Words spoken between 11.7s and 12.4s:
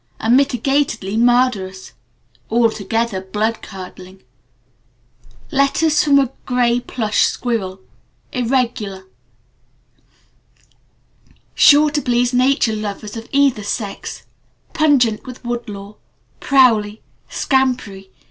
to please